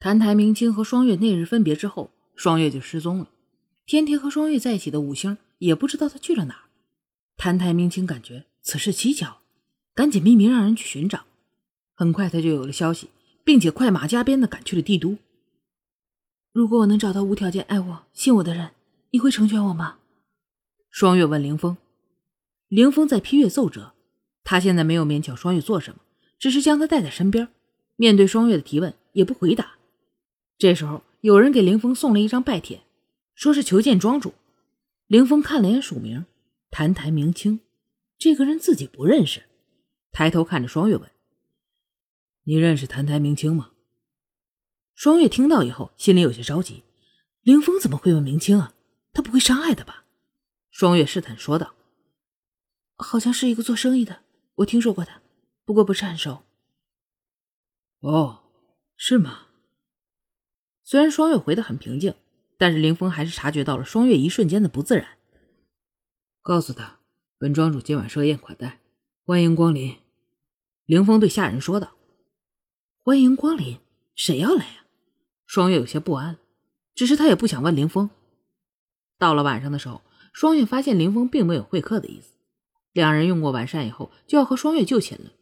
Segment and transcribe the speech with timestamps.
[0.00, 3.30] 谭台明清和双月那日分别之后，双月就失踪了。
[3.84, 6.60] 天天和双月在一起的五星也不知道他去了哪儿。
[7.36, 9.38] 谭台明清感觉此事蹊跷，
[9.94, 11.24] 赶紧秘密让人去寻找。
[11.94, 13.10] 很快他就有了消息，
[13.42, 15.16] 并且快马加鞭的赶去了帝都。
[16.52, 18.70] 如果我能找到无条件爱我、信我的人，
[19.10, 19.96] 你会成全我吗？
[20.90, 21.76] 双月问凌风。
[22.68, 23.94] 凌风在批阅奏折，
[24.44, 26.00] 他现在没有勉强双月做什么，
[26.38, 27.48] 只是将他带在身边。
[27.96, 29.77] 面对双月的提问，也不回答。
[30.58, 32.82] 这时候，有人给凌峰送了一张拜帖，
[33.34, 34.34] 说是求见庄主。
[35.06, 36.26] 凌峰看了眼署名，
[36.68, 37.60] 谭台明清，
[38.18, 39.44] 这个人自己不认识。
[40.10, 41.08] 抬头看着双月问
[42.42, 43.70] ：“你认识谭台明清吗？”
[44.96, 46.82] 双月听到以后，心里有些着急。
[47.42, 48.74] 凌峰怎么会问明清啊？
[49.12, 50.04] 他不会伤害的吧？
[50.70, 51.74] 双月试探说道
[52.98, 54.22] ：“好像是一个做生意的，
[54.56, 55.22] 我听说过他，
[55.64, 56.42] 不过不是很熟。”
[58.00, 58.42] 哦，
[58.96, 59.47] 是吗？
[60.90, 62.14] 虽然双月回的很平静，
[62.56, 65.06] 但是林峰还是察觉到了双月一瞬间的不自然。
[66.40, 67.00] 告诉他，
[67.36, 68.80] 本庄主今晚设宴款待，
[69.26, 69.98] 欢迎光临。
[70.86, 71.92] 林峰对下人说道
[73.04, 73.80] ：“欢迎光临，
[74.14, 74.86] 谁要来呀？”
[75.44, 76.38] 双月有些不安，
[76.94, 78.08] 只是他也不想问林峰。
[79.18, 80.00] 到了晚上的时候，
[80.32, 82.32] 双月发现林峰并没有会客的意思。
[82.92, 85.32] 两人用过晚膳以后，就要和双月就寝了。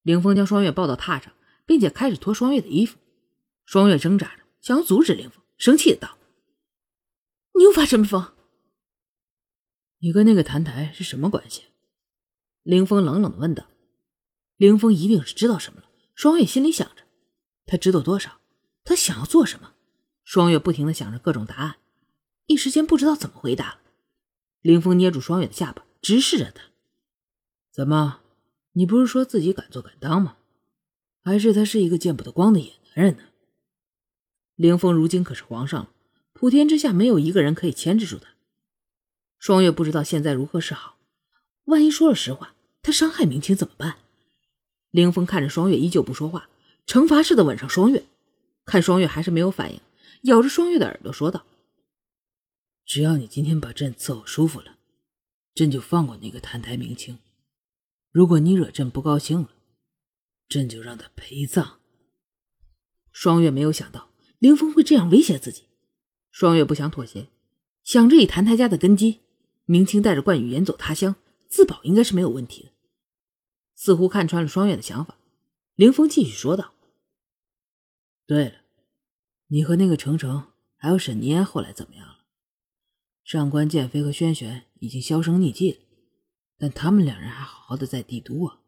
[0.00, 1.34] 林峰将双月抱到榻上，
[1.66, 2.96] 并且开始脱双月的衣服。
[3.66, 4.43] 双月挣扎着。
[4.64, 6.16] 想要阻止林峰，生气的道
[7.52, 8.32] ：“你又发什么疯？
[9.98, 11.64] 你跟那个谭台是什么关系？”
[12.64, 13.66] 林峰冷冷的问道。
[14.56, 15.90] 林峰一定是知道什么了。
[16.14, 17.02] 双月心里想着，
[17.66, 18.40] 他知道多少？
[18.84, 19.74] 他想要做什么？
[20.22, 21.76] 双月不停的想着各种答案，
[22.46, 23.80] 一时间不知道怎么回答了。
[24.62, 26.62] 凌风捏住双月的下巴，直视着他
[27.70, 28.22] ：“怎么？
[28.72, 30.38] 你不是说自己敢做敢当吗？
[31.22, 33.24] 还是他是一个见不得光的野男人呢？”
[34.56, 35.90] 凌风如今可是皇上了，
[36.32, 38.28] 普天之下没有一个人可以牵制住他。
[39.38, 40.98] 双月不知道现在如何是好，
[41.64, 43.98] 万一说了实话，他伤害明清怎么办？
[44.90, 46.48] 凌风看着双月依旧不说话，
[46.86, 48.04] 惩罚似的吻上双月，
[48.64, 49.80] 看双月还是没有反应，
[50.22, 51.44] 咬着双月的耳朵说道
[52.86, 54.78] ：“只要你今天把朕伺候舒服了，
[55.52, 57.16] 朕就放过那个谭台明清；
[58.12, 59.50] 如果你惹朕不高兴了，
[60.48, 61.80] 朕就让他陪葬。”
[63.10, 64.13] 双月没有想到。
[64.44, 65.62] 凌风会这样威胁自己，
[66.30, 67.28] 双月不想妥协，
[67.82, 69.20] 想着以谭台家的根基，
[69.64, 71.16] 明清带着冠羽远走他乡，
[71.48, 72.68] 自保应该是没有问题的。
[73.74, 75.16] 似乎看穿了双月的想法，
[75.76, 76.74] 凌风继续说道
[78.28, 78.56] ：“对了，
[79.46, 82.18] 你和那个程程还有沈凝后来怎么样了？
[83.24, 85.78] 上官剑飞和轩轩已经销声匿迹了，
[86.58, 88.60] 但他们两人还好好的在帝都啊。”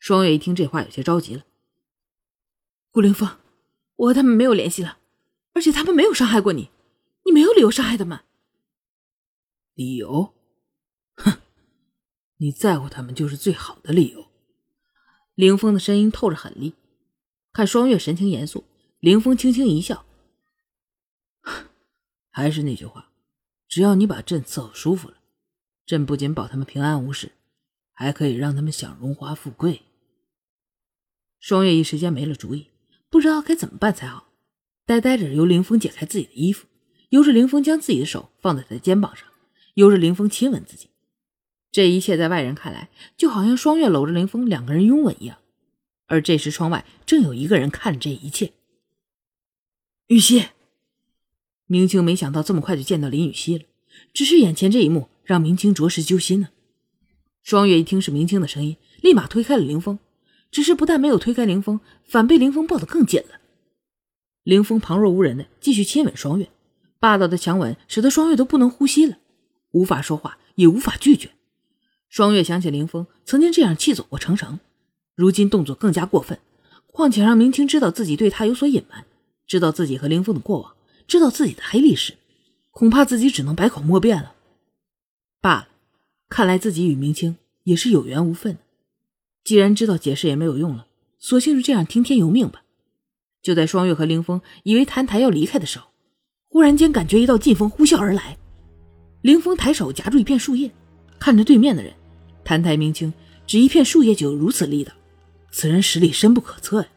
[0.00, 1.44] 双月一听这话，有些着急了
[2.90, 3.28] ：“顾凌风。”
[3.96, 4.98] 我和他们没有联系了，
[5.52, 6.70] 而且他们没有伤害过你，
[7.24, 8.20] 你没有理由伤害他们。
[9.74, 10.34] 理由？
[11.14, 11.40] 哼，
[12.38, 14.26] 你在乎他们就是最好的理由。
[15.34, 16.74] 凌风的声音透着狠厉，
[17.52, 18.64] 看双月神情严肃，
[19.00, 20.04] 凌风轻轻一笑。
[22.30, 23.10] 还是那句话，
[23.68, 25.18] 只要你把朕伺候舒服了，
[25.86, 27.32] 朕不仅保他们平安无事，
[27.92, 29.82] 还可以让他们享荣华富贵。
[31.38, 32.68] 双月一时间没了主意。
[33.12, 34.32] 不知道该怎么办才好，
[34.86, 36.66] 呆呆着由凌风解开自己的衣服，
[37.10, 39.28] 由着凌风将自己的手放在他的肩膀上，
[39.74, 40.88] 由着凌风亲吻自己。
[41.70, 45.36] 这一切在外人看来，就好像双月搂着凌风两个人拥吻一样。
[46.06, 48.54] 而这时窗外正有一个人看着这一切。
[50.06, 50.46] 雨熙，
[51.66, 53.64] 明清没想到这么快就见到林雨熙了，
[54.14, 56.48] 只是眼前这一幕让明清着实揪心呢。
[57.42, 59.98] 双月一听是明清的声音，立马推开了凌风。
[60.52, 63.40] 只是不但没有推开凌风，反被凌风抱得更紧了。
[64.44, 66.48] 凌风旁若无人的继续亲吻双月，
[67.00, 69.16] 霸道的强吻使得双月都不能呼吸了，
[69.72, 71.30] 无法说话，也无法拒绝。
[72.08, 74.60] 双月想起凌风曾经这样气走过程程，
[75.14, 76.38] 如今动作更加过分。
[76.88, 79.06] 况且让明清知道自己对他有所隐瞒，
[79.46, 80.76] 知道自己和凌风的过往，
[81.08, 82.18] 知道自己的黑历史，
[82.70, 84.34] 恐怕自己只能百口莫辩了。
[85.40, 85.68] 罢了，
[86.28, 88.58] 看来自己与明清也是有缘无分。
[89.44, 90.86] 既然知道解释也没有用了，
[91.18, 92.62] 索性就这样听天由命吧。
[93.42, 95.88] 就在双月和凌风以为谭台要离开的时候，
[96.48, 98.36] 忽然间感觉一道劲风呼啸而来。
[99.22, 100.70] 凌风抬手夹住一片树叶，
[101.18, 101.92] 看着对面的人，
[102.44, 103.12] 谭台明清
[103.46, 104.92] 只一片树叶就有如此力道，
[105.50, 106.88] 此人实力深不可测呀。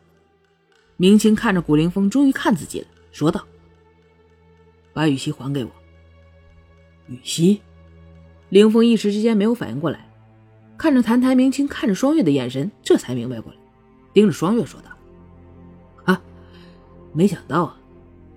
[0.97, 3.45] 明清看着古凌风，终于看自己了，说道
[4.93, 5.71] ：“把雨熙还给我。”
[7.07, 7.61] 雨熙，
[8.49, 10.11] 凌风一时之间没有反应过来。
[10.77, 13.59] 看着谭台明清看着双月的眼神，这才明白过来，
[14.13, 14.89] 盯着双月说道
[16.05, 16.21] ：“啊，
[17.13, 17.79] 没想到啊，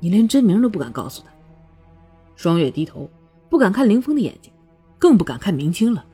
[0.00, 1.32] 你连真名都不敢告诉他。
[2.37, 3.11] 双月低头，
[3.50, 4.52] 不敢看林峰的眼睛，
[4.99, 6.06] 更不敢看明清了。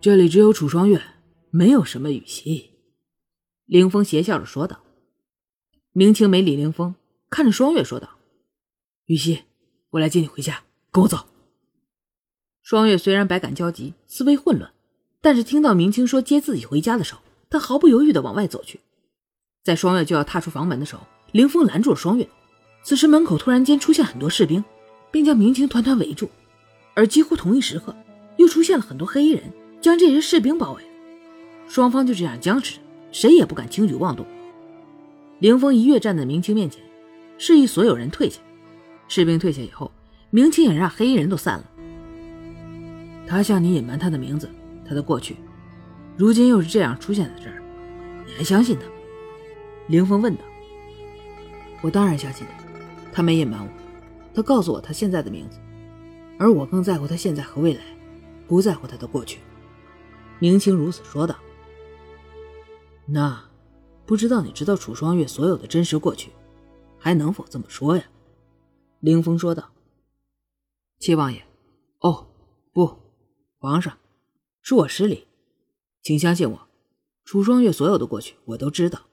[0.00, 1.02] 这里只有楚双月，
[1.50, 2.70] 没有什么雨西。
[3.66, 4.80] 凌峰邪笑着说道。
[5.92, 6.94] 明清没理凌峰，
[7.28, 8.08] 看着双月说道
[9.06, 9.42] ：“雨西，
[9.90, 10.62] 我来接你回家，
[10.92, 11.26] 跟我走。”
[12.62, 14.72] 双月虽然百感交集，思维混乱，
[15.22, 17.20] 但是听到明清说接自己回家的时候，
[17.50, 18.80] 他毫不犹豫的往外走去。
[19.62, 21.02] 在双月就要踏出房门的时候，
[21.32, 22.28] 凌风拦住了双月。
[22.82, 24.64] 此时门口突然间出现很多士兵，
[25.10, 26.30] 并将明清团团围住，
[26.94, 27.94] 而几乎同一时刻，
[28.38, 30.82] 又出现了很多黑衣人，将这些士兵包围。
[31.68, 32.80] 双方就这样僵持着，
[33.12, 34.24] 谁也不敢轻举妄动。
[35.40, 36.82] 凌风一跃站在明清面前，
[37.36, 38.40] 示意所有人退下。
[39.08, 39.92] 士兵退下以后，
[40.30, 41.64] 明清也让黑衣人都散了。
[43.26, 44.48] 他向你隐瞒他的名字，
[44.90, 45.36] 他的过去，
[46.16, 47.62] 如今又是这样出现在这儿，
[48.26, 48.92] 你还相信他吗？
[49.86, 50.42] 凌风问道
[51.80, 52.64] ：“我当然相信他，
[53.12, 53.70] 他没隐瞒我，
[54.34, 55.60] 他告诉我他现在的名字，
[56.40, 57.82] 而我更在乎他现在和未来，
[58.48, 59.38] 不在乎他的过去。”
[60.40, 61.36] 明清如此说道。
[63.06, 63.40] 那，
[64.04, 66.32] 不知道你知道楚双月所有的真实过去，
[66.98, 68.02] 还能否这么说呀？
[68.98, 69.70] 凌风说道。
[70.98, 71.40] 七王爷，
[72.00, 72.26] 哦，
[72.72, 72.90] 不，
[73.60, 73.96] 皇上，
[74.62, 75.26] 是我失礼，
[76.02, 76.68] 请相信我，
[77.24, 79.06] 楚双月所有的过去我都知道。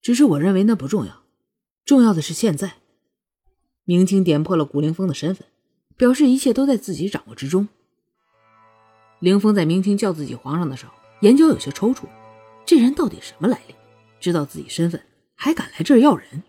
[0.00, 1.22] 只是我认为那不重要，
[1.84, 2.74] 重要的是现在。
[3.84, 5.46] 明清点破了古凌风的身份，
[5.96, 7.68] 表示一切都在自己掌握之中。
[9.18, 10.92] 凌风在明清叫自己皇上的时候，
[11.22, 12.04] 眼角有些抽搐。
[12.64, 13.74] 这人到底什么来历？
[14.20, 15.02] 知道自己身份
[15.34, 16.42] 还敢来这儿要人？